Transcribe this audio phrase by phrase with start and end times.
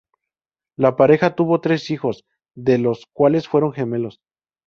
[0.77, 4.19] La pareja tuvo tres hijos, dos de los cuales fueron gemelos.